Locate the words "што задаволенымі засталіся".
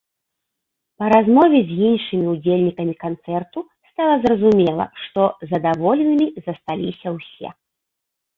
5.03-7.07